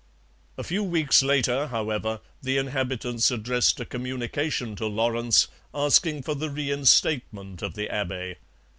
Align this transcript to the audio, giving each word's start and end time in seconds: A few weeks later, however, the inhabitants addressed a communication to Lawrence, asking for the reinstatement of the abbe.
A 0.57 0.63
few 0.63 0.83
weeks 0.83 1.21
later, 1.21 1.67
however, 1.67 2.21
the 2.41 2.57
inhabitants 2.57 3.29
addressed 3.29 3.79
a 3.79 3.85
communication 3.85 4.75
to 4.77 4.87
Lawrence, 4.87 5.47
asking 5.75 6.23
for 6.23 6.33
the 6.33 6.49
reinstatement 6.49 7.61
of 7.61 7.75
the 7.75 7.87
abbe. 7.87 8.37